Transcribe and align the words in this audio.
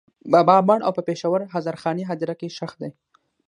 بابا 0.33 0.55
مړ 0.67 0.79
او 0.87 0.91
په 0.97 1.01
پېښور 1.09 1.39
هزارخانۍ 1.55 2.03
هدېره 2.09 2.35
کې 2.39 2.53
ښخ 2.57 2.71
دی. 2.81 2.89